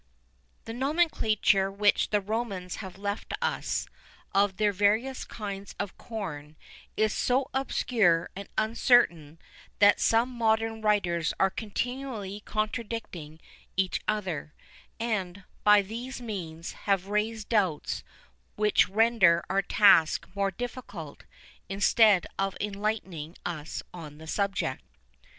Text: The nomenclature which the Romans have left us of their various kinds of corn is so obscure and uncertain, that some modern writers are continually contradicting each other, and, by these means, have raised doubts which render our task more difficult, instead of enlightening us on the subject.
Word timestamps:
The 0.65 0.73
nomenclature 0.73 1.71
which 1.71 2.09
the 2.09 2.21
Romans 2.21 2.77
have 2.77 2.97
left 2.97 3.35
us 3.39 3.85
of 4.33 4.57
their 4.57 4.71
various 4.73 5.23
kinds 5.23 5.75
of 5.79 5.95
corn 5.95 6.55
is 6.97 7.13
so 7.13 7.51
obscure 7.53 8.27
and 8.35 8.49
uncertain, 8.57 9.37
that 9.77 9.99
some 9.99 10.27
modern 10.31 10.81
writers 10.81 11.35
are 11.39 11.51
continually 11.51 12.39
contradicting 12.39 13.39
each 13.77 14.01
other, 14.07 14.55
and, 14.99 15.43
by 15.63 15.83
these 15.83 16.19
means, 16.19 16.71
have 16.89 17.05
raised 17.05 17.49
doubts 17.49 18.03
which 18.55 18.89
render 18.89 19.43
our 19.51 19.61
task 19.61 20.27
more 20.33 20.49
difficult, 20.49 21.25
instead 21.69 22.25
of 22.39 22.57
enlightening 22.59 23.35
us 23.45 23.83
on 23.93 24.17
the 24.17 24.25
subject. 24.25 24.83